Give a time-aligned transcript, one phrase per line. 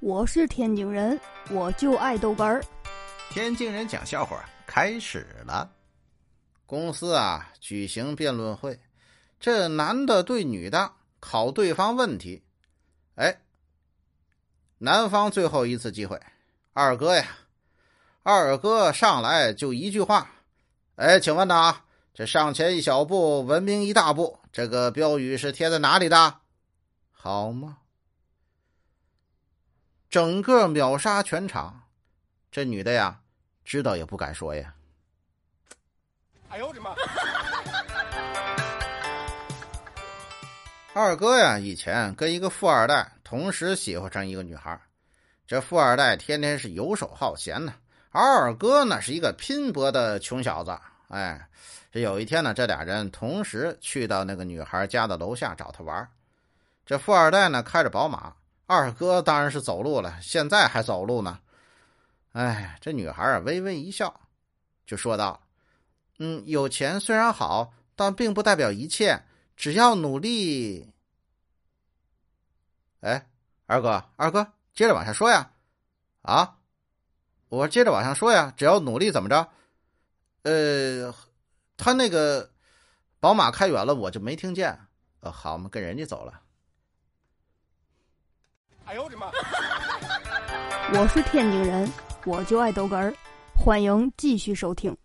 [0.00, 1.20] 我是天津人，
[1.50, 2.62] 我就爱豆干儿。
[3.30, 5.68] 天津人讲笑话开始了。
[6.66, 8.78] 公司啊举行辩论会，
[9.40, 12.44] 这男的对女的考对方问题。
[13.16, 13.40] 哎，
[14.78, 16.20] 男方最后一次机会，
[16.72, 17.24] 二哥呀，
[18.22, 20.30] 二哥上来就一句话。
[20.94, 21.74] 哎，请问呐，
[22.14, 26.36] 这上前一小步，文明一大步，这个标语是贴在哪里的？
[27.10, 27.78] 好吗？
[30.10, 31.82] 整个秒杀全场，
[32.50, 33.20] 这女的呀，
[33.62, 34.74] 知道也不敢说呀。
[36.48, 36.94] 哎呦我的妈！
[40.94, 44.80] 二哥呀，以前跟一个富二代同时喜欢上一个女孩，
[45.46, 47.74] 这富二代天天是游手好闲呢，
[48.10, 50.74] 而二哥呢是一个拼搏的穷小子。
[51.08, 51.46] 哎，
[51.92, 56.08] 这有一天呢，这俩人同时去到那个女孩家的楼下找她玩。
[56.86, 58.34] 这富二代呢开着宝马。
[58.68, 61.40] 二哥当然是走路了，现在还走路呢。
[62.32, 64.20] 哎，这女孩啊微微一笑，
[64.84, 65.40] 就说道
[66.20, 69.24] ：“嗯，有钱虽然好，但并不代表一切。
[69.56, 70.92] 只要努力。”
[73.00, 73.26] 哎，
[73.64, 75.50] 二哥，二哥，接着往下说呀。
[76.20, 76.58] 啊，
[77.48, 78.52] 我接着往下说呀。
[78.54, 79.48] 只要努力，怎么着？
[80.42, 81.14] 呃，
[81.78, 82.50] 他那个
[83.18, 84.78] 宝马开远了，我就没听见。
[85.20, 86.42] 呃，好嘛，跟人家走了。
[88.88, 89.30] 哎呦我的妈！
[90.98, 91.90] 我是天津人，
[92.24, 93.14] 我就爱豆哏儿，
[93.54, 94.96] 欢迎继续收听。